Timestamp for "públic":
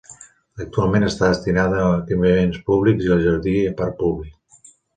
4.05-4.77